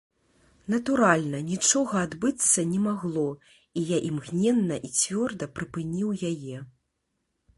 Натуральна, 0.73 1.41
нічога 1.49 1.95
адбыцца 2.07 2.59
не 2.71 2.79
магло, 2.87 3.27
і 3.81 3.85
я 3.91 3.97
імгненна 4.09 4.75
і 4.89 4.93
цвёрда 5.01 5.45
прыпыніў 5.59 6.09
яе. 6.31 6.57